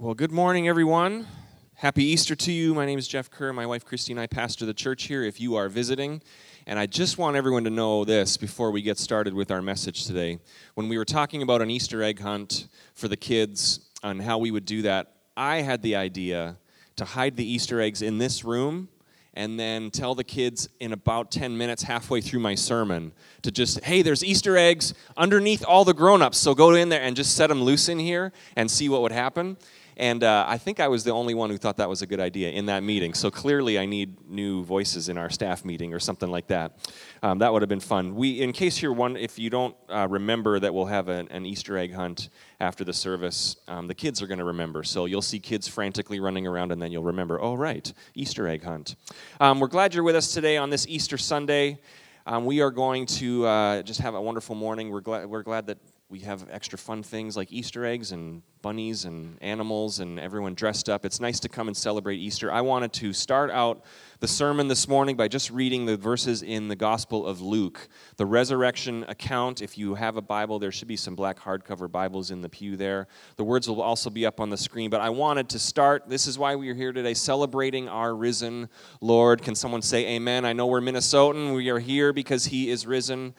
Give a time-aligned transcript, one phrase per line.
[0.00, 1.26] Well, good morning, everyone.
[1.74, 2.72] Happy Easter to you.
[2.72, 3.52] My name is Jeff Kerr.
[3.52, 6.22] My wife Christy and I pastor the church here if you are visiting.
[6.68, 10.04] And I just want everyone to know this before we get started with our message
[10.04, 10.38] today.
[10.76, 14.52] When we were talking about an Easter egg hunt for the kids and how we
[14.52, 16.58] would do that, I had the idea
[16.94, 18.90] to hide the Easter eggs in this room
[19.34, 23.12] and then tell the kids in about 10 minutes halfway through my sermon
[23.42, 27.14] to just hey there's easter eggs underneath all the grown-ups so go in there and
[27.14, 29.56] just set them loose in here and see what would happen
[29.98, 32.20] and uh, I think I was the only one who thought that was a good
[32.20, 33.14] idea in that meeting.
[33.14, 36.78] So clearly, I need new voices in our staff meeting or something like that.
[37.20, 38.14] Um, that would have been fun.
[38.14, 41.44] We, in case you're one, if you don't uh, remember that we'll have an, an,
[41.44, 42.28] Easter egg hunt
[42.60, 44.84] after the service, um, the kids are going to remember.
[44.84, 47.40] So you'll see kids frantically running around, and then you'll remember.
[47.40, 48.94] Oh, right, Easter egg hunt.
[49.40, 51.80] Um, we're glad you're with us today on this Easter Sunday.
[52.24, 54.90] Um, we are going to uh, just have a wonderful morning.
[54.90, 55.78] We're glad, we're glad that
[56.10, 60.88] we have extra fun things like Easter eggs and bunnies and animals and everyone dressed
[60.88, 61.04] up.
[61.04, 62.50] It's nice to come and celebrate Easter.
[62.50, 63.84] I wanted to start out
[64.20, 68.24] the sermon this morning by just reading the verses in the Gospel of Luke, the
[68.24, 69.60] resurrection account.
[69.60, 72.78] If you have a Bible, there should be some black hardcover Bibles in the pew
[72.78, 73.06] there.
[73.36, 76.08] The words will also be up on the screen, but I wanted to start.
[76.08, 78.70] This is why we are here today, celebrating our risen
[79.02, 79.42] Lord.
[79.42, 80.46] Can someone say amen?
[80.46, 81.54] I know we're Minnesotan.
[81.54, 83.34] We are here because he is risen.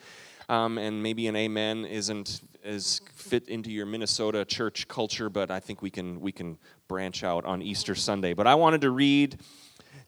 [0.48, 5.60] Um, and maybe an amen isn't as fit into your Minnesota church culture, but I
[5.60, 6.58] think we can we can
[6.88, 8.34] branch out on Easter Sunday.
[8.34, 9.40] But I wanted to read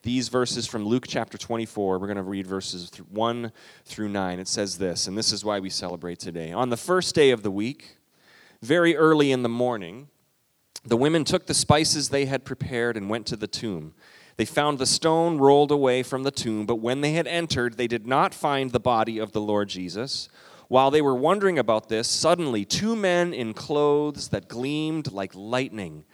[0.03, 1.99] these verses from Luke chapter 24.
[1.99, 3.53] We're going to read verses 1
[3.85, 4.39] through 9.
[4.39, 6.53] It says this, and this is why we celebrate today.
[6.53, 7.99] On the first day of the week,
[8.61, 10.09] very early in the morning,
[10.85, 13.95] the women took the spices they had prepared and went to the tomb.
[14.37, 17.87] They found the stone rolled away from the tomb, but when they had entered, they
[17.87, 20.29] did not find the body of the Lord Jesus.
[20.73, 26.07] While they were wondering about this, suddenly two men in clothes that gleamed like lightning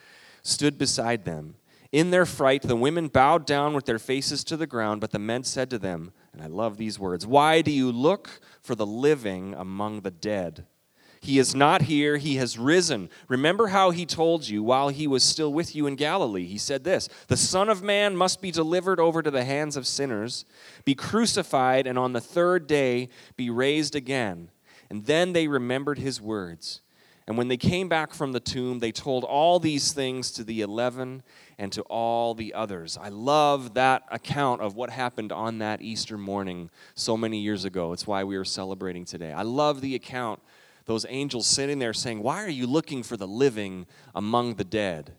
[0.42, 1.54] stood beside them.
[1.92, 5.20] In their fright, the women bowed down with their faces to the ground, but the
[5.20, 8.84] men said to them, and I love these words, Why do you look for the
[8.84, 10.66] living among the dead?
[11.20, 13.10] He is not here, he has risen.
[13.28, 16.46] Remember how he told you while he was still with you in Galilee.
[16.46, 19.86] He said this The Son of Man must be delivered over to the hands of
[19.86, 20.44] sinners,
[20.84, 24.50] be crucified, and on the third day be raised again.
[24.90, 26.80] And then they remembered his words.
[27.28, 30.62] And when they came back from the tomb, they told all these things to the
[30.62, 31.22] eleven
[31.58, 32.96] and to all the others.
[32.98, 37.92] I love that account of what happened on that Easter morning so many years ago.
[37.92, 39.30] It's why we are celebrating today.
[39.30, 40.40] I love the account
[40.88, 45.12] those angels sitting there saying, Why are you looking for the living among the dead?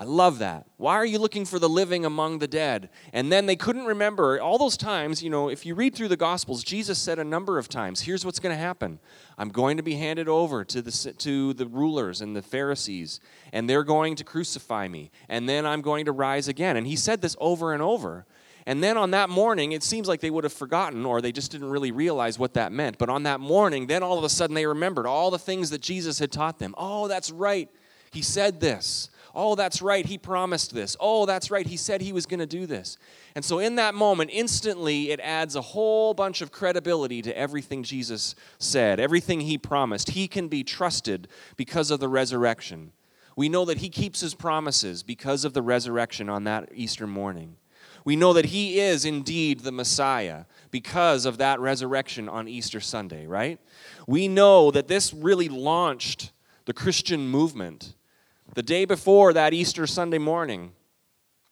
[0.00, 0.64] I love that.
[0.76, 2.88] Why are you looking for the living among the dead?
[3.12, 5.24] And then they couldn't remember all those times.
[5.24, 8.24] You know, if you read through the Gospels, Jesus said a number of times, Here's
[8.24, 9.00] what's going to happen
[9.36, 13.18] I'm going to be handed over to the, to the rulers and the Pharisees,
[13.52, 16.76] and they're going to crucify me, and then I'm going to rise again.
[16.76, 18.24] And he said this over and over.
[18.68, 21.50] And then on that morning, it seems like they would have forgotten or they just
[21.50, 22.98] didn't really realize what that meant.
[22.98, 25.80] But on that morning, then all of a sudden they remembered all the things that
[25.80, 26.74] Jesus had taught them.
[26.76, 27.70] Oh, that's right.
[28.10, 29.08] He said this.
[29.34, 30.04] Oh, that's right.
[30.04, 30.98] He promised this.
[31.00, 31.66] Oh, that's right.
[31.66, 32.98] He said he was going to do this.
[33.34, 37.82] And so in that moment, instantly, it adds a whole bunch of credibility to everything
[37.82, 40.10] Jesus said, everything he promised.
[40.10, 42.92] He can be trusted because of the resurrection.
[43.34, 47.56] We know that he keeps his promises because of the resurrection on that Easter morning.
[48.08, 53.26] We know that he is indeed the Messiah because of that resurrection on Easter Sunday,
[53.26, 53.60] right?
[54.06, 56.32] We know that this really launched
[56.64, 57.92] the Christian movement.
[58.54, 60.72] The day before that Easter Sunday morning,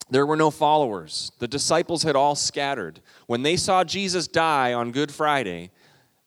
[0.09, 1.31] there were no followers.
[1.41, 3.03] The disciples had all scattered.
[3.27, 5.71] When they saw Jesus die on Good Friday,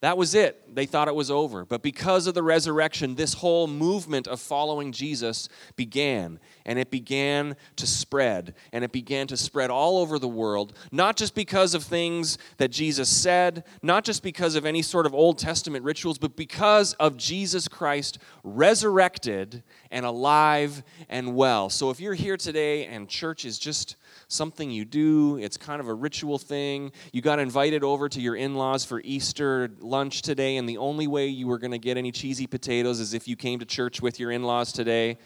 [0.02, 0.74] that was it.
[0.74, 1.66] They thought it was over.
[1.66, 6.40] But because of the resurrection, this whole movement of following Jesus began.
[6.66, 8.56] And it began to spread.
[8.72, 12.72] And it began to spread all over the world, not just because of things that
[12.72, 17.18] Jesus said, not just because of any sort of Old Testament rituals, but because of
[17.18, 21.70] Jesus Christ resurrected and alive and well.
[21.70, 23.98] So if you're here today and church is just
[24.30, 26.92] something you do, it's kind of a ritual thing.
[27.12, 31.08] You got invited over to your in laws for Easter lunch today, and the only
[31.08, 34.02] way you were going to get any cheesy potatoes is if you came to church
[34.02, 35.18] with your in laws today.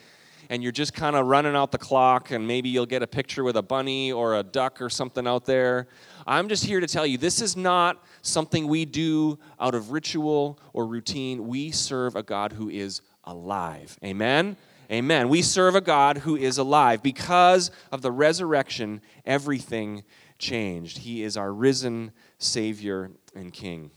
[0.50, 3.46] And you're just kind of running out the clock, and maybe you'll get a picture
[3.46, 5.88] with a bunny or a duck or something out there.
[6.28, 10.60] I'm just here to tell you this is not something we do out of ritual
[10.74, 11.48] or routine.
[11.48, 13.98] We serve a God who is alive.
[14.04, 14.58] Amen?
[14.92, 15.30] Amen.
[15.30, 17.02] We serve a God who is alive.
[17.02, 20.04] Because of the resurrection, everything
[20.38, 21.00] changed.
[21.00, 23.92] He is our risen Savior and King.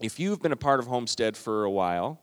[0.00, 2.22] If you've been a part of Homestead for a while,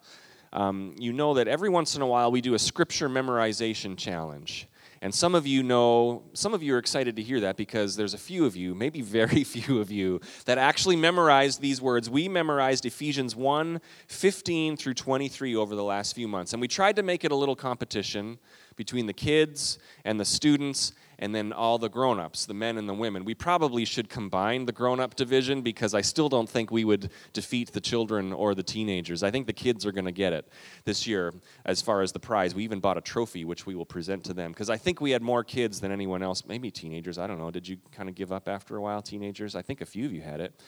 [0.54, 4.68] um, you know that every once in a while we do a scripture memorization challenge.
[5.02, 8.14] And some of you know, some of you are excited to hear that because there's
[8.14, 12.10] a few of you, maybe very few of you, that actually memorized these words.
[12.10, 16.54] We memorized Ephesians 1 15 through 23 over the last few months.
[16.54, 18.40] And we tried to make it a little competition
[18.76, 22.88] between the kids and the students and then all the grown ups, the men and
[22.88, 23.26] the women.
[23.26, 27.12] We probably should combine the grown up division because I still don't think we would
[27.34, 29.22] defeat the children or the teenagers.
[29.22, 30.48] I think the kids are going to get it
[30.86, 31.34] this year
[31.66, 32.56] as far as the prize.
[32.56, 35.12] We even bought a trophy which we will present to them because I think we
[35.12, 36.44] had more kids than anyone else.
[36.48, 37.52] Maybe teenagers, I don't know.
[37.52, 39.56] Did you kind of give up after a while, teenagers?
[39.56, 40.60] I think a few of you had it.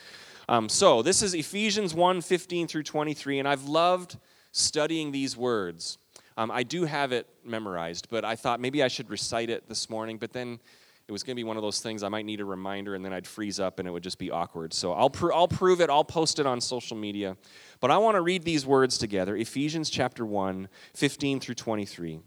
[0.49, 4.17] Um, so this is Ephesians 1 15 through 23, and I've loved
[4.51, 5.97] studying these words.
[6.41, 9.91] Um, I do have it memorized, but I thought maybe I should recite it this
[9.91, 10.59] morning, but then
[11.07, 13.05] it was going to be one of those things I might need a reminder and
[13.05, 14.73] then I'd freeze up and it would just be awkward.
[14.73, 17.37] So I'll, pr- I'll prove it, I'll post it on social media.
[17.79, 22.21] But I want to read these words together Ephesians chapter 1, 15 through 23.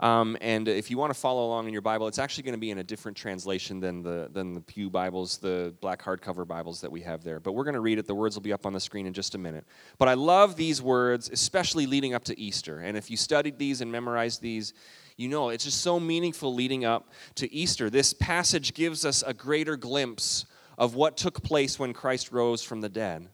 [0.00, 2.60] Um, and if you want to follow along in your Bible, it's actually going to
[2.60, 6.80] be in a different translation than the, than the Pew Bibles, the black hardcover Bibles
[6.80, 7.40] that we have there.
[7.40, 8.06] But we're going to read it.
[8.06, 9.64] The words will be up on the screen in just a minute.
[9.98, 12.80] But I love these words, especially leading up to Easter.
[12.80, 14.74] And if you studied these and memorized these,
[15.16, 17.88] you know it's just so meaningful leading up to Easter.
[17.88, 20.46] This passage gives us a greater glimpse
[20.76, 23.28] of what took place when Christ rose from the dead.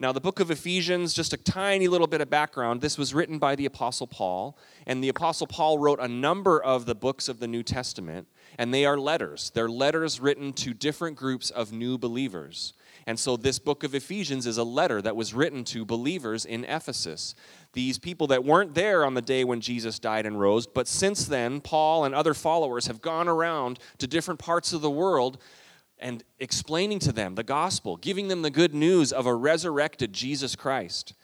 [0.00, 2.80] Now, the book of Ephesians, just a tiny little bit of background.
[2.80, 4.58] This was written by the Apostle Paul,
[4.88, 8.26] and the Apostle Paul wrote a number of the books of the New Testament,
[8.58, 9.52] and they are letters.
[9.54, 12.72] They're letters written to different groups of new believers.
[13.06, 16.64] And so, this book of Ephesians is a letter that was written to believers in
[16.64, 17.36] Ephesus.
[17.72, 21.26] These people that weren't there on the day when Jesus died and rose, but since
[21.26, 25.38] then, Paul and other followers have gone around to different parts of the world
[26.04, 30.54] and explaining to them the gospel, giving them the good news of a resurrected Jesus
[30.54, 31.14] Christ.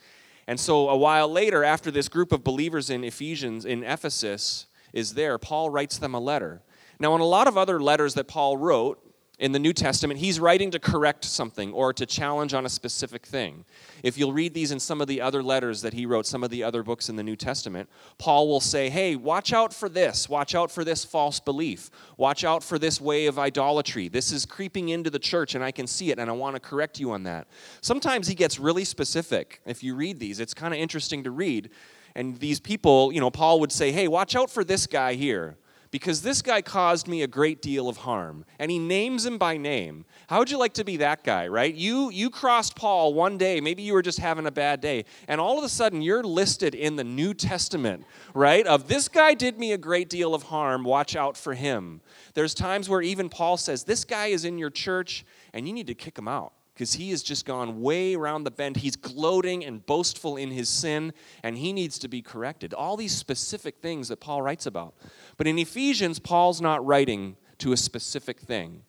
[0.47, 5.13] And so, a while later, after this group of believers in Ephesians, in Ephesus, is
[5.13, 6.63] there, Paul writes them a letter.
[6.99, 8.99] Now, in a lot of other letters that Paul wrote,
[9.41, 13.25] in the New Testament, he's writing to correct something or to challenge on a specific
[13.25, 13.65] thing.
[14.03, 16.51] If you'll read these in some of the other letters that he wrote, some of
[16.51, 17.89] the other books in the New Testament,
[18.19, 20.29] Paul will say, Hey, watch out for this.
[20.29, 21.91] Watch out for this false belief.
[22.19, 24.09] Watch out for this way of idolatry.
[24.09, 26.61] This is creeping into the church, and I can see it, and I want to
[26.61, 27.49] correct you on that.
[27.81, 29.63] Sometimes he gets really specific.
[29.65, 31.71] If you read these, it's kind of interesting to read.
[32.15, 35.57] And these people, you know, Paul would say, Hey, watch out for this guy here
[35.91, 39.57] because this guy caused me a great deal of harm and he names him by
[39.57, 40.05] name.
[40.29, 41.75] How would you like to be that guy right?
[41.75, 45.41] You you crossed paul one day maybe you were just having a bad day and
[45.41, 48.05] all of a sudden you're listed in the new testament
[48.35, 48.67] right?
[48.67, 52.01] Of this guy did me a great deal of harm watch out for him.
[52.35, 55.89] There's times where even paul says this guy is in your church and you need
[55.89, 58.79] to kick him out because he has just gone way around the bend.
[58.79, 61.13] He's gloating and boastful in his sin,
[61.43, 62.73] and he needs to be corrected.
[62.73, 64.95] All these specific things that Paul writes about.
[65.37, 68.81] But in Ephesians, Paul's not writing to a specific thing.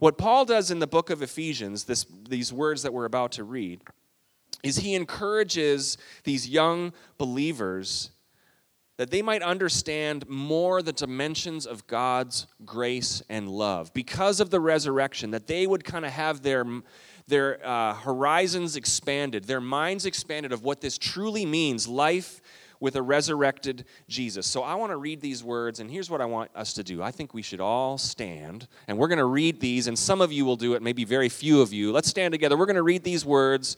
[0.00, 3.44] What Paul does in the book of Ephesians, this, these words that we're about to
[3.44, 3.82] read,
[4.64, 8.10] is he encourages these young believers
[8.98, 14.58] that they might understand more the dimensions of God's grace and love because of the
[14.58, 16.66] resurrection, that they would kind of have their
[17.28, 22.40] their uh, horizons expanded, their minds expanded of what this truly means life
[22.80, 24.46] with a resurrected Jesus.
[24.46, 27.02] So I want to read these words, and here's what I want us to do.
[27.02, 30.32] I think we should all stand, and we're going to read these, and some of
[30.32, 31.92] you will do it, maybe very few of you.
[31.92, 32.56] Let's stand together.
[32.56, 33.76] We're going to read these words,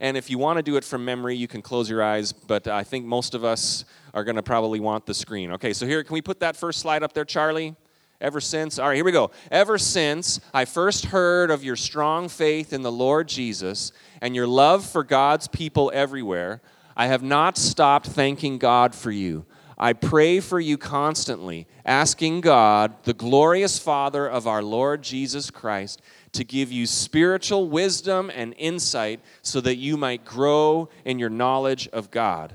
[0.00, 2.66] and if you want to do it from memory, you can close your eyes, but
[2.66, 5.52] I think most of us are going to probably want the screen.
[5.52, 7.76] Okay, so here, can we put that first slide up there, Charlie?
[8.20, 9.30] Ever since, all right, here we go.
[9.50, 14.46] Ever since I first heard of your strong faith in the Lord Jesus and your
[14.46, 16.60] love for God's people everywhere,
[16.94, 19.46] I have not stopped thanking God for you.
[19.78, 26.02] I pray for you constantly, asking God, the glorious Father of our Lord Jesus Christ,
[26.32, 31.88] to give you spiritual wisdom and insight so that you might grow in your knowledge
[31.88, 32.52] of God.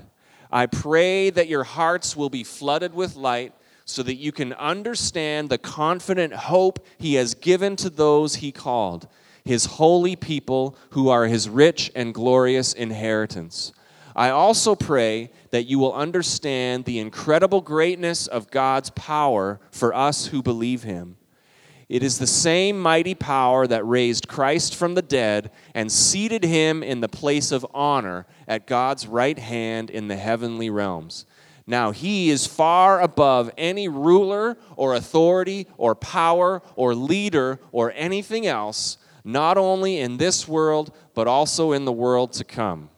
[0.52, 3.52] I pray that your hearts will be flooded with light
[3.86, 9.08] so that you can understand the confident hope he has given to those he called,
[9.44, 13.72] his holy people who are his rich and glorious inheritance.
[14.16, 20.26] I also pray that you will understand the incredible greatness of God's power for us
[20.26, 21.16] who believe him.
[21.88, 26.82] It is the same mighty power that raised Christ from the dead and seated him
[26.82, 31.26] in the place of honor at God's right hand in the heavenly realms.
[31.66, 38.46] Now, he is far above any ruler or authority or power or leader or anything
[38.46, 42.90] else, not only in this world, but also in the world to come.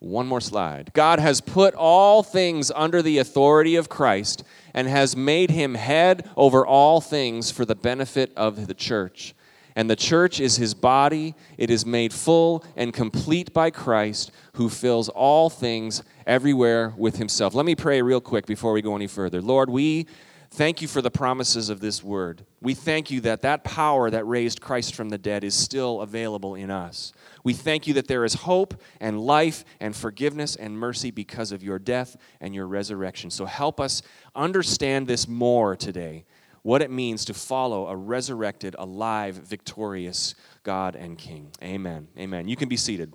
[0.00, 0.92] One more slide.
[0.94, 4.44] God has put all things under the authority of Christ
[4.74, 9.34] and has made him head over all things for the benefit of the church.
[9.76, 11.34] And the church is his body.
[11.56, 17.54] It is made full and complete by Christ, who fills all things everywhere with himself.
[17.56, 19.42] Let me pray real quick before we go any further.
[19.42, 20.06] Lord, we
[20.52, 22.46] thank you for the promises of this word.
[22.62, 26.54] We thank you that that power that raised Christ from the dead is still available
[26.54, 27.12] in us.
[27.42, 31.64] We thank you that there is hope and life and forgiveness and mercy because of
[31.64, 33.30] your death and your resurrection.
[33.30, 34.00] So help us
[34.36, 36.26] understand this more today
[36.62, 41.50] what it means to follow a resurrected, alive, victorious God and King.
[41.60, 42.06] Amen.
[42.16, 42.46] Amen.
[42.46, 43.14] You can be seated.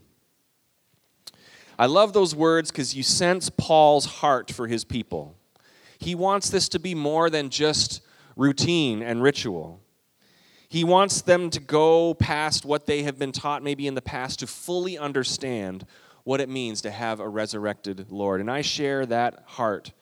[1.78, 5.36] I love those words because you sense Paul's heart for his people.
[6.00, 8.02] He wants this to be more than just
[8.36, 9.82] routine and ritual.
[10.68, 14.40] He wants them to go past what they have been taught maybe in the past
[14.40, 15.86] to fully understand
[16.24, 18.42] what it means to have a resurrected Lord.
[18.42, 19.94] And I share that heart.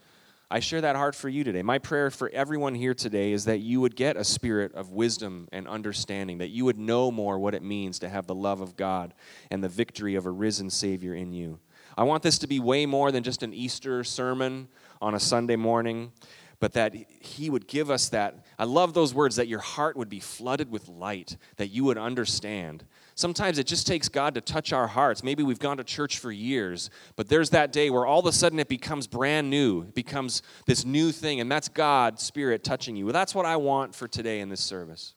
[0.53, 1.63] I share that heart for you today.
[1.63, 5.47] My prayer for everyone here today is that you would get a spirit of wisdom
[5.51, 8.77] and understanding, that you would know more what it means to have the love of
[8.77, 9.15] God
[9.49, 11.57] and the victory of a risen Savior in you.
[11.97, 14.67] I want this to be way more than just an Easter sermon
[15.01, 16.11] on a Sunday morning
[16.59, 18.45] but that He would give us that.
[18.57, 21.97] I love those words that your heart would be flooded with light, that you would
[21.97, 22.85] understand.
[23.15, 25.23] Sometimes it just takes God to touch our hearts.
[25.23, 28.31] Maybe we've gone to church for years, but there's that day where all of a
[28.31, 29.83] sudden it becomes brand new.
[29.83, 33.05] It becomes this new thing, and that's God's Spirit touching you.
[33.05, 35.13] Well, that's what I want for today in this service.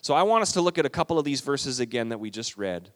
[0.00, 2.30] So I want us to look at a couple of these verses again that we
[2.30, 2.92] just read.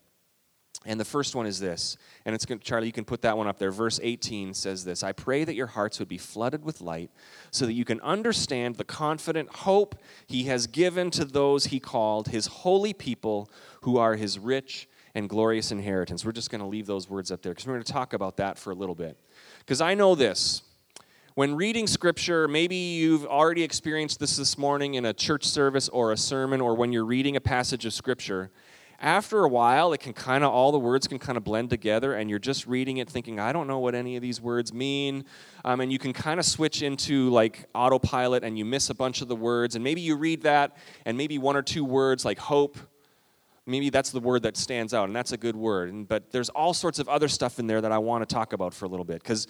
[0.86, 3.48] And the first one is this, and it's going Charlie, you can put that one
[3.48, 3.72] up there.
[3.72, 7.10] Verse 18 says this I pray that your hearts would be flooded with light
[7.50, 12.28] so that you can understand the confident hope he has given to those he called,
[12.28, 13.50] his holy people
[13.82, 16.24] who are his rich and glorious inheritance.
[16.24, 18.36] We're just going to leave those words up there because we're going to talk about
[18.36, 19.18] that for a little bit.
[19.58, 20.62] Because I know this.
[21.34, 26.12] When reading scripture, maybe you've already experienced this this morning in a church service or
[26.12, 28.50] a sermon, or when you're reading a passage of scripture
[29.00, 32.14] after a while, it can kind of, all the words can kind of blend together,
[32.14, 35.24] and you're just reading it thinking, I don't know what any of these words mean.
[35.64, 39.22] Um, and you can kind of switch into like autopilot and you miss a bunch
[39.22, 39.76] of the words.
[39.76, 42.76] And maybe you read that, and maybe one or two words like hope,
[43.66, 45.92] maybe that's the word that stands out, and that's a good word.
[45.92, 48.52] And, but there's all sorts of other stuff in there that I want to talk
[48.52, 49.22] about for a little bit.
[49.22, 49.46] Because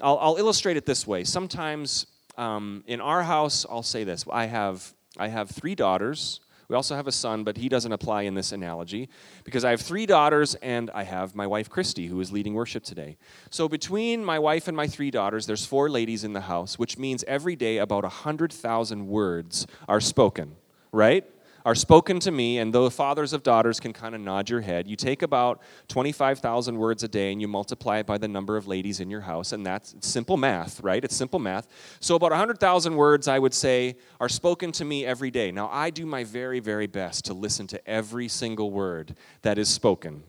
[0.00, 1.24] I'll, I'll, illustrate it this way.
[1.24, 2.06] Sometimes
[2.38, 6.94] um, in our house, I'll say this I have, I have three daughters we also
[6.94, 9.08] have a son, but he doesn't apply in this analogy
[9.42, 12.84] because I have three daughters and I have my wife, Christy, who is leading worship
[12.84, 13.16] today.
[13.50, 16.98] So between my wife and my three daughters, there's four ladies in the house, which
[16.98, 20.56] means every day about 100,000 words are spoken,
[20.92, 21.24] right?
[21.64, 24.86] Are spoken to me, and the fathers of daughters can kind of nod your head.
[24.86, 28.66] You take about 25,000 words a day and you multiply it by the number of
[28.66, 31.02] ladies in your house, and that's simple math, right?
[31.02, 31.68] It's simple math.
[32.00, 35.50] So, about 100,000 words, I would say, are spoken to me every day.
[35.50, 39.68] Now, I do my very, very best to listen to every single word that is
[39.68, 40.24] spoken.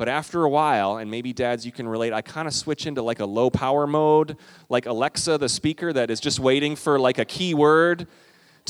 [0.00, 3.02] But after a while, and maybe dads, you can relate, I kind of switch into
[3.02, 4.38] like a low power mode,
[4.70, 8.08] like Alexa, the speaker that is just waiting for like a key word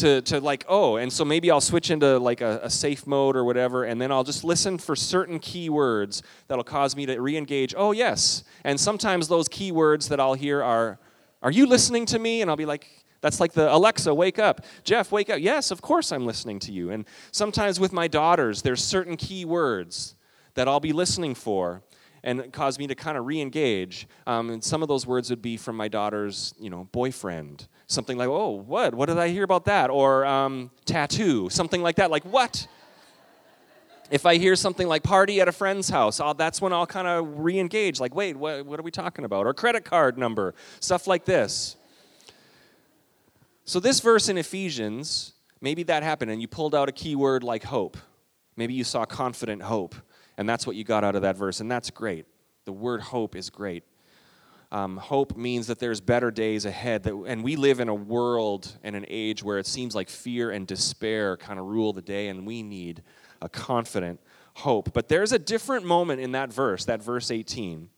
[0.01, 3.37] to, to like, oh, and so maybe I'll switch into like a, a, safe mode
[3.37, 7.37] or whatever, and then I'll just listen for certain keywords that'll cause me to re
[7.37, 7.75] engage.
[7.77, 8.45] Oh, yes.
[8.65, 10.99] And sometimes those keywords that I'll hear are,
[11.43, 12.43] are you listening to me?
[12.43, 12.89] And I'll be like,
[13.21, 14.65] that's like the Alexa, wake up.
[14.85, 15.41] Jeff, wake up.
[15.41, 16.91] Yes, of course I'm listening to you.
[16.91, 20.15] And sometimes with my daughters, there's certain keywords
[20.55, 21.83] that I'll be listening for
[22.23, 24.07] and cause me to kind of re-engage.
[24.27, 28.17] Um, and some of those words would be from my daughter's, you know, boyfriend something
[28.17, 28.95] like, oh, what?
[28.95, 29.91] What did I hear about that?
[29.91, 32.11] Or um, tattoo, something like that.
[32.11, 32.67] Like, what?
[34.11, 37.07] If I hear something like party at a friend's house, I'll, that's when I'll kind
[37.07, 38.01] of re engage.
[38.01, 39.47] Like, wait, what, what are we talking about?
[39.47, 41.77] Or credit card number, stuff like this.
[43.65, 47.63] So, this verse in Ephesians, maybe that happened and you pulled out a keyword like
[47.65, 47.97] hope.
[48.57, 49.95] Maybe you saw confident hope,
[50.37, 52.27] and that's what you got out of that verse, and that's great.
[52.65, 53.85] The word hope is great.
[54.73, 57.03] Um, hope means that there's better days ahead.
[57.03, 60.51] That, and we live in a world and an age where it seems like fear
[60.51, 63.03] and despair kind of rule the day, and we need
[63.43, 64.21] a confident
[64.55, 64.93] hope.
[64.93, 67.89] But there's a different moment in that verse, that verse 18,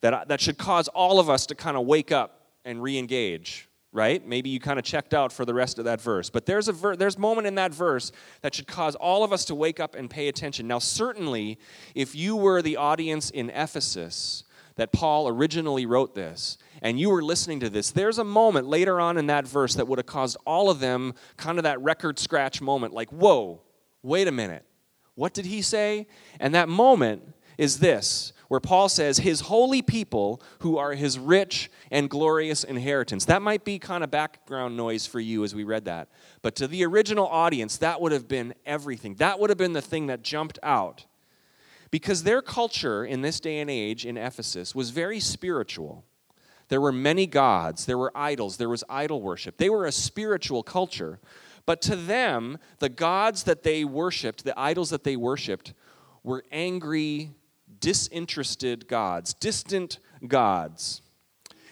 [0.00, 3.68] that, that should cause all of us to kind of wake up and re engage
[3.94, 4.26] right?
[4.26, 6.28] Maybe you kind of checked out for the rest of that verse.
[6.28, 8.10] But there's a ver- there's moment in that verse
[8.42, 10.66] that should cause all of us to wake up and pay attention.
[10.66, 11.60] Now, certainly,
[11.94, 14.42] if you were the audience in Ephesus
[14.76, 19.00] that Paul originally wrote this, and you were listening to this, there's a moment later
[19.00, 22.18] on in that verse that would have caused all of them kind of that record
[22.18, 23.62] scratch moment like, whoa,
[24.02, 24.64] wait a minute.
[25.14, 26.06] What did he say?
[26.40, 27.22] And that moment
[27.56, 33.24] is this where Paul says, His holy people who are His rich and glorious inheritance.
[33.24, 36.08] That might be kind of background noise for you as we read that.
[36.42, 39.16] But to the original audience, that would have been everything.
[39.16, 41.06] That would have been the thing that jumped out.
[41.94, 46.04] Because their culture in this day and age in Ephesus was very spiritual.
[46.66, 49.58] There were many gods, there were idols, there was idol worship.
[49.58, 51.20] They were a spiritual culture.
[51.66, 55.72] But to them, the gods that they worshiped, the idols that they worshiped,
[56.24, 57.30] were angry,
[57.78, 61.00] disinterested gods, distant gods.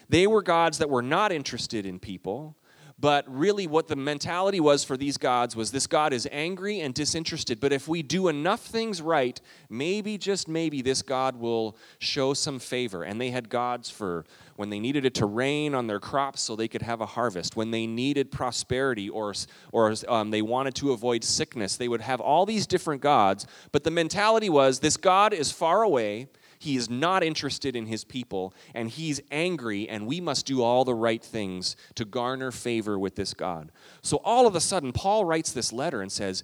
[0.07, 2.55] They were gods that were not interested in people.
[3.03, 6.93] But really, what the mentality was for these gods was this God is angry and
[6.93, 7.59] disinterested.
[7.59, 12.59] But if we do enough things right, maybe, just maybe, this God will show some
[12.59, 13.03] favor.
[13.03, 14.23] And they had gods for
[14.55, 17.57] when they needed it to rain on their crops so they could have a harvest,
[17.57, 19.33] when they needed prosperity or,
[19.73, 21.75] or um, they wanted to avoid sickness.
[21.75, 23.45] They would have all these different gods.
[23.73, 26.29] But the mentality was this God is far away
[26.63, 30.85] he is not interested in his people, and he's angry, and we must do all
[30.85, 33.71] the right things to garner favor with this God.
[34.01, 36.43] So all of a sudden, Paul writes this letter and says,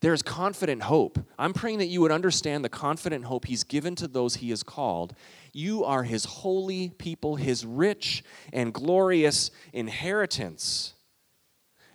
[0.00, 1.18] There's confident hope.
[1.38, 4.62] I'm praying that you would understand the confident hope he's given to those he has
[4.62, 5.14] called.
[5.52, 10.94] You are his holy people, his rich and glorious inheritance.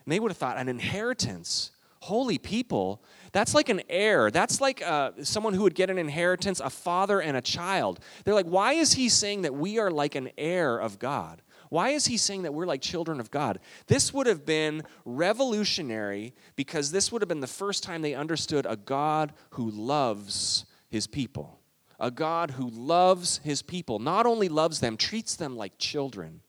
[0.06, 1.72] And they would have thought, an inheritance?
[2.02, 3.02] Holy people?
[3.38, 4.32] That's like an heir.
[4.32, 8.00] That's like uh, someone who would get an inheritance, a father and a child.
[8.24, 11.44] They're like, why is he saying that we are like an heir of God?
[11.70, 13.60] Why is he saying that we're like children of God?
[13.86, 18.66] This would have been revolutionary because this would have been the first time they understood
[18.68, 21.60] a God who loves his people.
[22.00, 26.42] A God who loves his people, not only loves them, treats them like children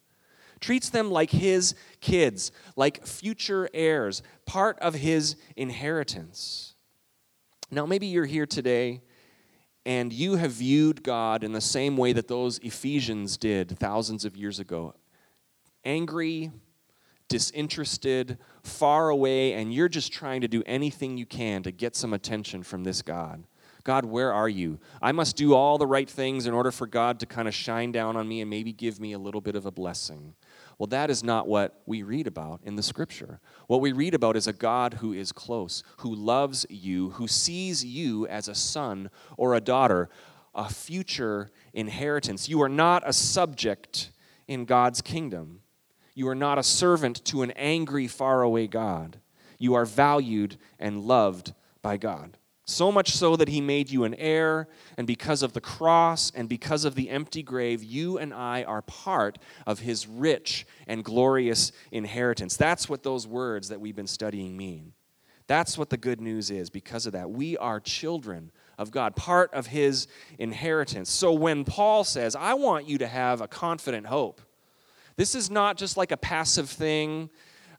[0.61, 6.75] treats them like his kids, like future heirs, part of his inheritance.
[7.71, 9.03] Now, maybe you're here today
[9.85, 14.37] and you have viewed God in the same way that those Ephesians did thousands of
[14.37, 14.95] years ago
[15.85, 16.51] angry,
[17.29, 22.13] disinterested, far away, and you're just trying to do anything you can to get some
[22.13, 23.45] attention from this God.
[23.85, 24.79] God, where are you?
[25.01, 27.93] I must do all the right things in order for God to kind of shine
[27.93, 30.35] down on me and maybe give me a little bit of a blessing.
[30.79, 33.41] Well, that is not what we read about in the scripture.
[33.67, 37.85] What we read about is a God who is close, who loves you, who sees
[37.85, 40.09] you as a son or a daughter,
[40.55, 42.49] a future inheritance.
[42.49, 44.13] You are not a subject
[44.47, 45.63] in God's kingdom.
[46.15, 49.19] You are not a servant to an angry, faraway God.
[49.59, 52.38] You are valued and loved by God.
[52.71, 56.51] So much so that he made you an heir, and because of the cross and
[56.51, 61.73] because of the empty grave, you and I are part of his rich and glorious
[61.93, 62.59] inheritance.
[62.59, 64.93] That's what those words that we've been studying mean.
[65.47, 67.31] That's what the good news is because of that.
[67.31, 70.07] We are children of God, part of his
[70.39, 71.11] inheritance.
[71.11, 74.43] So when Paul says, I want you to have a confident hope,
[75.17, 77.31] this is not just like a passive thing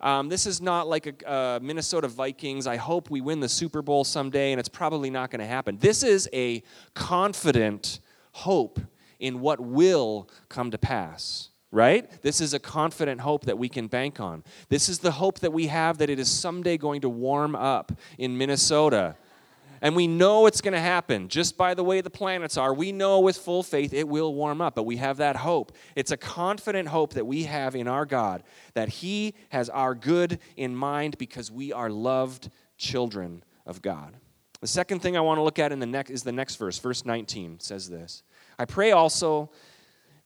[0.01, 2.67] um, this is not like a uh, Minnesota Vikings.
[2.67, 5.77] I hope we win the Super Bowl someday, and it's probably not going to happen.
[5.77, 7.99] This is a confident
[8.31, 8.79] hope
[9.19, 12.21] in what will come to pass right?
[12.21, 14.43] This is a confident hope that we can bank on.
[14.69, 17.91] This is the hope that we have that it is someday going to warm up
[18.17, 19.15] in Minnesota.
[19.81, 22.73] And we know it's going to happen just by the way the planets are.
[22.73, 25.71] We know with full faith it will warm up, but we have that hope.
[25.95, 30.39] It's a confident hope that we have in our God that He has our good
[30.57, 34.15] in mind because we are loved children of God.
[34.61, 36.77] The second thing I want to look at in the next is the next verse.
[36.79, 38.23] Verse 19 says this.
[38.57, 39.51] I pray also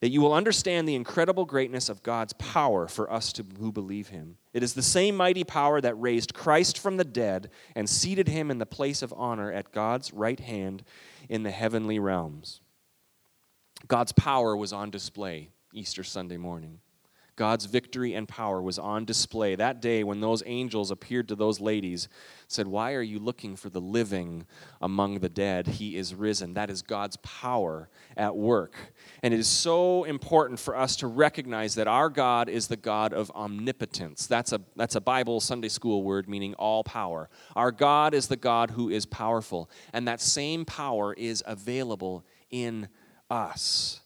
[0.04, 4.10] that you will understand the incredible greatness of God's power for us to, who believe
[4.10, 4.36] him.
[4.52, 8.52] It is the same mighty power that raised Christ from the dead and seated him
[8.52, 10.84] in the place of honor at God's right hand
[11.30, 12.60] in the heavenly realms.
[13.88, 16.80] God's power was on display Easter Sunday morning.
[17.36, 21.60] God's victory and power was on display that day when those angels appeared to those
[21.60, 22.08] ladies
[22.48, 24.46] said why are you looking for the living
[24.82, 25.65] among the dead?
[25.65, 26.54] He is risen.
[26.54, 28.76] That is God's power at work.
[29.24, 33.13] And it is so important for us to recognize that our God is the God
[33.13, 34.28] of omnipotence.
[34.28, 37.30] That's a that's a Bible Sunday school word meaning all power.
[37.56, 42.88] Our God is the God who is powerful and that same power is available in
[43.32, 44.03] us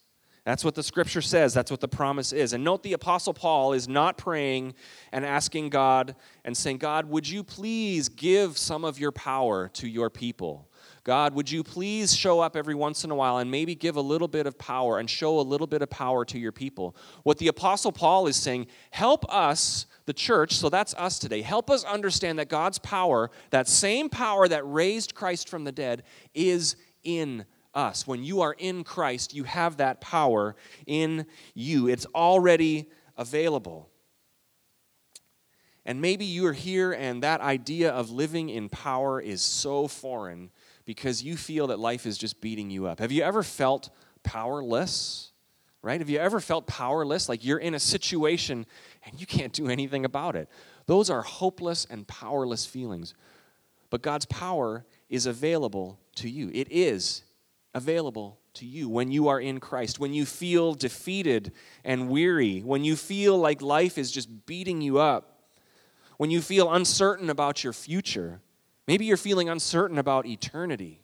[0.48, 1.54] that's what the scripture says.
[1.54, 2.54] That's what the promise is.
[2.54, 4.76] And note the Apostle Paul is not praying
[5.12, 9.90] and asking God and saying, God, would you please give some of your power to
[9.90, 10.72] your people?
[11.04, 14.02] God, would you please show up every once in a while and maybe give a
[14.02, 16.96] little bit of power and show a little bit of power to your people?
[17.24, 21.70] What the Apostle Paul is saying, help us, the church, so that's us today, help
[21.70, 26.78] us understand that God's power, that same power that raised Christ from the dead, is
[27.04, 28.08] in us.
[28.08, 31.88] When you are in Christ, you have that power in you.
[31.88, 33.90] It's already available.
[35.86, 40.52] And maybe you are here and that idea of living in power is so foreign
[40.86, 43.00] because you feel that life is just beating you up.
[43.00, 43.90] Have you ever felt
[44.24, 45.32] powerless?
[45.82, 46.02] Right?
[46.02, 47.30] Have you ever felt powerless?
[47.30, 48.66] Like you're in a situation
[49.06, 50.50] and you can't do anything about it.
[50.88, 53.14] Those are hopeless and powerless feelings.
[53.90, 56.52] But God's power is available to you.
[56.54, 57.24] It is
[57.78, 60.00] available to you when you are in Christ.
[60.00, 61.54] When you feel defeated
[61.86, 65.44] and weary, when you feel like life is just beating you up,
[66.18, 68.42] when you feel uncertain about your future,
[68.88, 71.04] maybe you're feeling uncertain about eternity,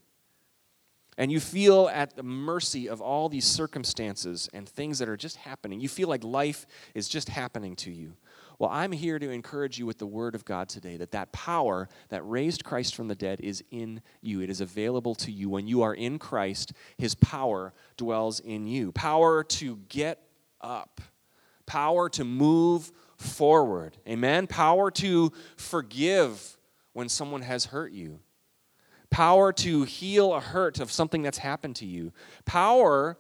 [1.16, 5.36] and you feel at the mercy of all these circumstances and things that are just
[5.38, 5.80] happening.
[5.80, 8.14] You feel like life is just happening to you.
[8.64, 11.90] Well, I'm here to encourage you with the word of God today that that power
[12.08, 14.40] that raised Christ from the dead is in you.
[14.40, 15.50] It is available to you.
[15.50, 18.94] When you are in Christ, his power dwells in you.
[18.94, 20.22] Power to get
[20.62, 21.02] up,
[21.66, 23.98] power to move forward.
[24.08, 24.48] Amen.
[24.48, 26.56] Power to forgive
[26.94, 28.22] when someone has hurt you.
[29.10, 32.14] Power to heal a hurt of something that's happened to you.
[32.46, 33.18] Power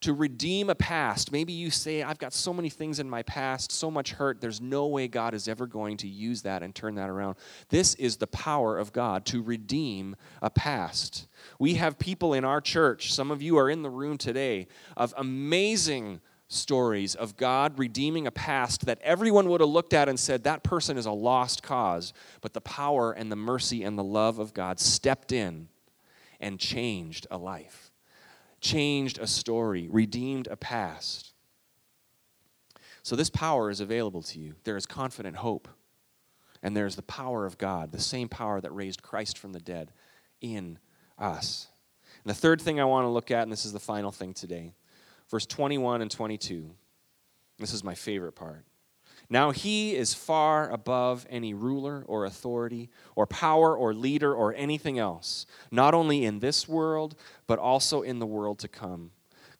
[0.00, 1.32] to redeem a past.
[1.32, 4.60] Maybe you say, I've got so many things in my past, so much hurt, there's
[4.60, 7.36] no way God is ever going to use that and turn that around.
[7.68, 11.26] This is the power of God to redeem a past.
[11.58, 15.12] We have people in our church, some of you are in the room today, of
[15.16, 20.44] amazing stories of God redeeming a past that everyone would have looked at and said,
[20.44, 22.14] that person is a lost cause.
[22.40, 25.68] But the power and the mercy and the love of God stepped in
[26.40, 27.87] and changed a life,
[28.60, 31.32] changed a story, redeemed a past.
[33.02, 34.54] So, this power is available to you.
[34.64, 35.68] There is confident hope.
[36.62, 39.92] And there's the power of God, the same power that raised Christ from the dead
[40.40, 40.78] in
[41.18, 41.68] us.
[42.24, 44.34] And the third thing I want to look at, and this is the final thing
[44.34, 44.74] today,
[45.30, 46.70] verse 21 and 22.
[47.58, 48.64] This is my favorite part.
[49.30, 54.98] Now he is far above any ruler or authority or power or leader or anything
[54.98, 57.14] else, not only in this world,
[57.46, 59.10] but also in the world to come.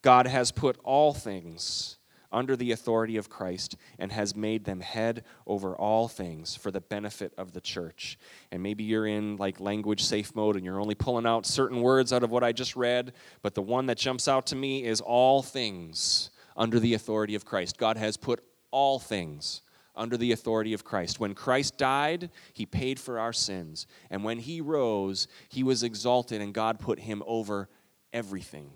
[0.00, 1.98] God has put all things
[2.30, 6.80] under the authority of Christ and has made them head over all things for the
[6.80, 8.18] benefit of the church.
[8.52, 12.12] And maybe you're in like language safe mode and you're only pulling out certain words
[12.12, 15.00] out of what I just read, but the one that jumps out to me is
[15.00, 17.78] all things under the authority of Christ.
[17.78, 19.62] God has put all things
[19.94, 21.18] under the authority of Christ.
[21.18, 23.86] When Christ died, he paid for our sins.
[24.10, 27.68] And when he rose, he was exalted and God put him over
[28.12, 28.70] everything.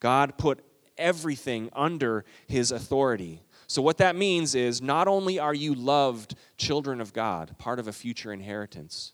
[0.00, 0.64] God put
[0.96, 3.42] everything under his authority.
[3.66, 7.88] So, what that means is not only are you loved children of God, part of
[7.88, 9.12] a future inheritance,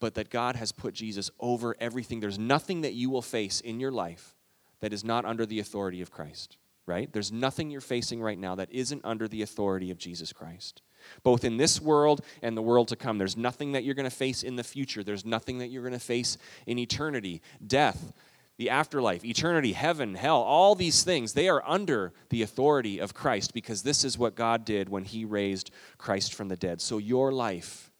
[0.00, 2.20] but that God has put Jesus over everything.
[2.20, 4.34] There's nothing that you will face in your life
[4.80, 7.12] that is not under the authority of Christ, right?
[7.12, 10.82] There's nothing you're facing right now that isn't under the authority of Jesus Christ.
[11.22, 13.18] Both in this world and the world to come.
[13.18, 15.02] There's nothing that you're going to face in the future.
[15.02, 17.42] There's nothing that you're going to face in eternity.
[17.64, 18.12] Death,
[18.56, 23.54] the afterlife, eternity, heaven, hell, all these things, they are under the authority of Christ
[23.54, 26.80] because this is what God did when He raised Christ from the dead.
[26.80, 27.90] So your life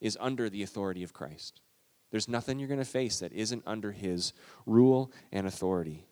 [0.00, 1.60] is under the authority of Christ.
[2.10, 4.32] There's nothing you're going to face that isn't under His
[4.64, 6.06] rule and authority.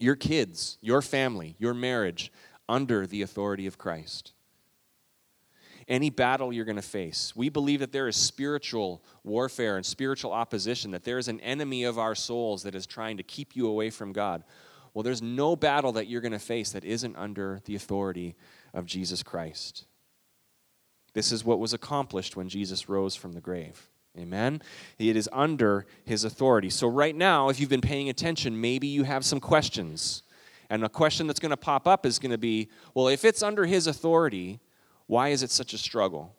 [0.00, 2.32] Your kids, your family, your marriage,
[2.68, 4.32] under the authority of Christ
[5.90, 7.34] any battle you're going to face.
[7.34, 11.82] We believe that there is spiritual warfare and spiritual opposition, that there is an enemy
[11.82, 14.44] of our souls that is trying to keep you away from God.
[14.94, 18.36] Well, there's no battle that you're going to face that isn't under the authority
[18.72, 19.84] of Jesus Christ.
[21.12, 23.89] This is what was accomplished when Jesus rose from the grave.
[24.18, 24.60] Amen?
[24.98, 26.68] It is under his authority.
[26.70, 30.22] So, right now, if you've been paying attention, maybe you have some questions.
[30.68, 33.42] And a question that's going to pop up is going to be well, if it's
[33.42, 34.60] under his authority,
[35.06, 36.34] why is it such a struggle?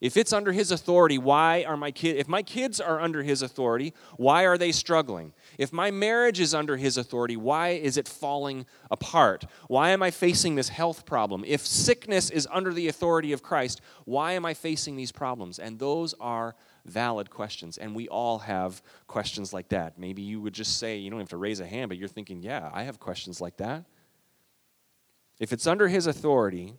[0.00, 3.42] If it's under his authority, why are my kids, if my kids are under his
[3.42, 5.34] authority, why are they struggling?
[5.58, 9.44] If my marriage is under his authority, why is it falling apart?
[9.68, 11.44] Why am I facing this health problem?
[11.46, 15.58] If sickness is under the authority of Christ, why am I facing these problems?
[15.58, 17.78] And those are valid questions.
[17.78, 19.98] And we all have questions like that.
[19.98, 22.42] Maybe you would just say, you don't have to raise a hand, but you're thinking,
[22.42, 23.84] yeah, I have questions like that.
[25.38, 26.74] If it's under his authority,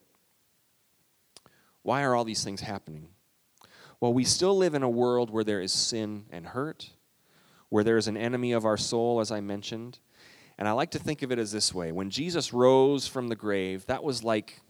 [1.83, 3.07] why are all these things happening?
[3.99, 6.91] Well, we still live in a world where there is sin and hurt,
[7.69, 9.99] where there is an enemy of our soul, as I mentioned.
[10.57, 13.35] And I like to think of it as this way when Jesus rose from the
[13.35, 14.61] grave, that was like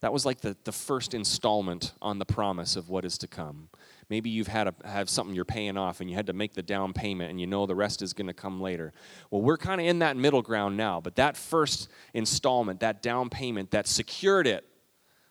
[0.00, 3.68] that was like the, the first installment on the promise of what is to come.
[4.08, 6.62] Maybe you've had a, have something you're paying off and you had to make the
[6.62, 8.92] down payment and you know the rest is going to come later.
[9.30, 13.30] Well, we're kind of in that middle ground now, but that first installment, that down
[13.30, 14.64] payment that secured it,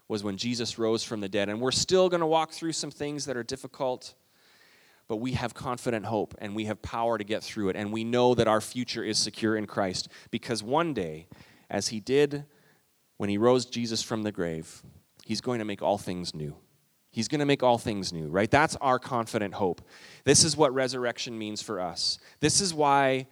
[0.08, 1.50] was when Jesus rose from the dead.
[1.50, 4.14] And we're still going to walk through some things that are difficult,
[5.08, 7.76] but we have confident hope and we have power to get through it.
[7.76, 11.28] And we know that our future is secure in Christ because one day,
[11.70, 12.46] as He did
[13.18, 14.84] when He rose Jesus from the grave,
[15.24, 16.56] He's going to make all things new.
[17.16, 18.52] He's going to make all things new, right?
[18.52, 19.82] That's our confident hope.
[20.26, 22.20] This is what resurrection means for us.
[22.42, 23.28] This is why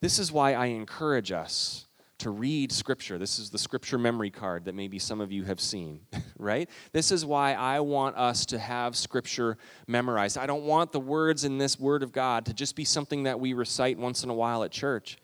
[0.00, 1.86] this is why I encourage us
[2.20, 3.18] to read scripture.
[3.18, 6.00] This is the scripture memory card that maybe some of you have seen,
[6.38, 6.70] right?
[6.92, 10.38] This is why I want us to have scripture memorized.
[10.38, 13.38] I don't want the words in this word of God to just be something that
[13.38, 15.18] we recite once in a while at church.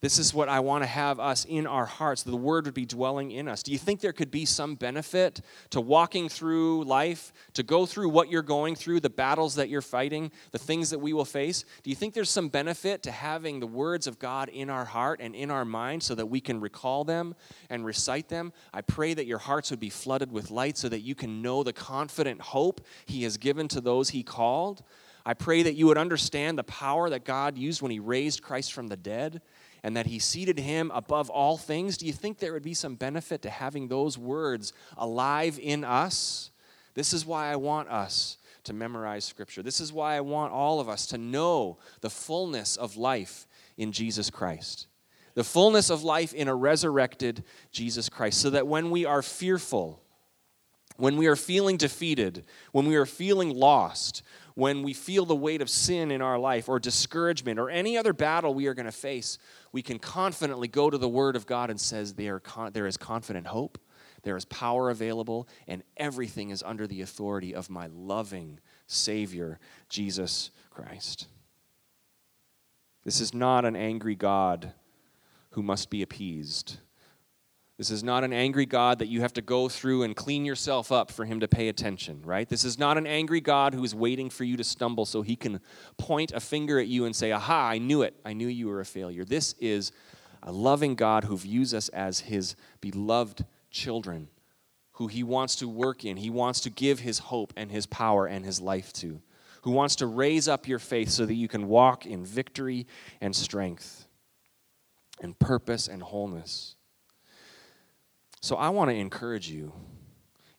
[0.00, 2.22] This is what I want to have us in our hearts.
[2.22, 3.62] The word would be dwelling in us.
[3.62, 8.08] Do you think there could be some benefit to walking through life, to go through
[8.08, 11.66] what you're going through, the battles that you're fighting, the things that we will face?
[11.82, 15.20] Do you think there's some benefit to having the words of God in our heart
[15.20, 17.34] and in our mind so that we can recall them
[17.68, 18.54] and recite them?
[18.72, 21.62] I pray that your hearts would be flooded with light so that you can know
[21.62, 24.82] the confident hope He has given to those He called.
[25.26, 28.72] I pray that you would understand the power that God used when He raised Christ
[28.72, 29.42] from the dead
[29.82, 32.94] and that he seated him above all things, do you think there would be some
[32.94, 36.50] benefit to having those words alive in us?
[36.94, 39.62] This is why I want us to memorize Scripture.
[39.62, 43.92] This is why I want all of us to know the fullness of life in
[43.92, 44.86] Jesus Christ.
[45.34, 50.02] The fullness of life in a resurrected Jesus Christ, so that when we are fearful,
[50.96, 54.22] when we are feeling defeated, when we are feeling lost,
[54.54, 58.12] when we feel the weight of sin in our life or discouragement or any other
[58.12, 59.38] battle we are going to face,
[59.72, 62.96] we can confidently go to the Word of God and says there, con- there is
[62.96, 63.78] confident hope,
[64.22, 70.50] there is power available, and everything is under the authority of my loving Savior, Jesus
[70.70, 71.28] Christ.
[73.04, 74.72] This is not an angry God
[75.50, 76.78] who must be appeased.
[77.80, 80.92] This is not an angry God that you have to go through and clean yourself
[80.92, 82.46] up for him to pay attention, right?
[82.46, 85.34] This is not an angry God who is waiting for you to stumble so he
[85.34, 85.62] can
[85.96, 88.14] point a finger at you and say, Aha, I knew it.
[88.22, 89.24] I knew you were a failure.
[89.24, 89.92] This is
[90.42, 94.28] a loving God who views us as his beloved children,
[94.92, 96.18] who he wants to work in.
[96.18, 99.22] He wants to give his hope and his power and his life to,
[99.62, 102.86] who wants to raise up your faith so that you can walk in victory
[103.22, 104.06] and strength
[105.22, 106.76] and purpose and wholeness.
[108.42, 109.72] So I want to encourage you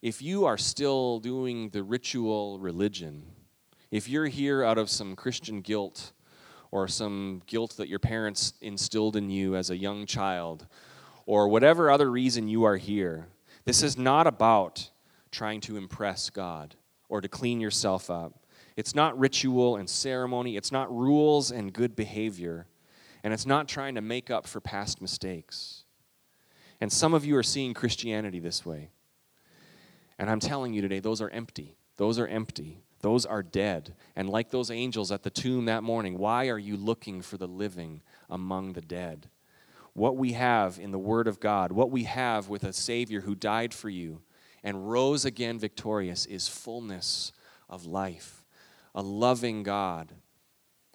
[0.03, 3.23] if you are still doing the ritual religion,
[3.89, 6.13] if you're here out of some Christian guilt
[6.69, 10.67] or some guilt that your parents instilled in you as a young child,
[11.25, 13.27] or whatever other reason you are here,
[13.65, 14.91] this is not about
[15.31, 16.75] trying to impress God
[17.09, 18.45] or to clean yourself up.
[18.77, 22.67] It's not ritual and ceremony, it's not rules and good behavior,
[23.23, 25.83] and it's not trying to make up for past mistakes.
[26.81, 28.89] And some of you are seeing Christianity this way.
[30.17, 31.77] And I'm telling you today, those are empty.
[31.97, 32.81] Those are empty.
[33.01, 33.95] Those are dead.
[34.15, 37.47] And like those angels at the tomb that morning, why are you looking for the
[37.47, 39.29] living among the dead?
[39.93, 43.35] What we have in the Word of God, what we have with a Savior who
[43.35, 44.21] died for you
[44.63, 47.31] and rose again victorious, is fullness
[47.69, 48.43] of life.
[48.95, 50.13] A loving God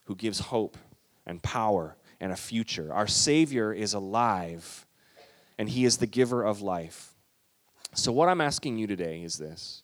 [0.04, 0.78] who gives hope
[1.26, 2.92] and power and a future.
[2.92, 4.85] Our Savior is alive
[5.58, 7.14] and He is the giver of life.
[7.94, 9.82] So, what I'm asking you today is this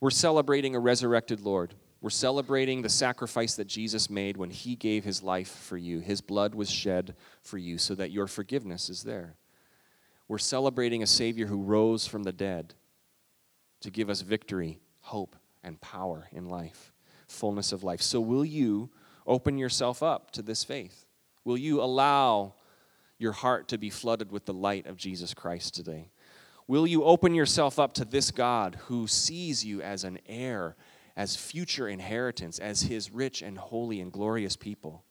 [0.00, 1.74] we're celebrating a resurrected Lord.
[2.00, 5.98] We're celebrating the sacrifice that Jesus made when He gave His life for you.
[6.00, 9.34] His blood was shed for you so that your forgiveness is there.
[10.28, 12.74] We're celebrating a Savior who rose from the dead
[13.80, 16.92] to give us victory, hope, and power in life,
[17.26, 18.02] fullness of life.
[18.02, 18.90] So, will you
[19.26, 21.06] open yourself up to this faith?
[21.44, 22.54] Will you allow
[23.18, 26.10] your heart to be flooded with the light of Jesus Christ today?
[26.66, 30.76] Will you open yourself up to this God who sees you as an heir,
[31.16, 35.04] as future inheritance, as his rich and holy and glorious people?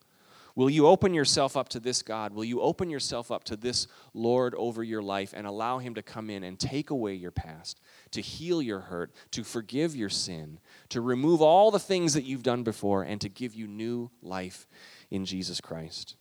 [0.58, 2.34] Will you open yourself up to this God?
[2.34, 6.02] Will you open yourself up to this Lord over your life and allow him to
[6.02, 10.60] come in and take away your past, to heal your hurt, to forgive your sin,
[10.90, 14.68] to remove all the things that you've done before, and to give you new life
[15.12, 16.16] in Jesus Christ?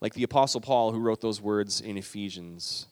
[0.00, 2.86] Like the Apostle Paul, who wrote those words in Ephesians,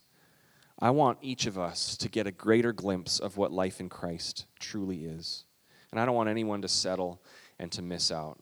[0.78, 4.46] I want each of us to get a greater glimpse of what life in Christ
[4.58, 5.44] truly is.
[5.90, 7.22] And I don't want anyone to settle
[7.58, 8.38] and to miss out.